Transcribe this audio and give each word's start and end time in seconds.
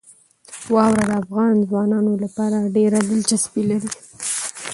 واوره 0.73 1.05
د 1.09 1.11
افغان 1.23 1.53
ځوانانو 1.69 2.11
لپاره 2.23 2.57
ډېره 2.75 2.99
دلچسپي 3.09 3.63
لري. 3.69 3.91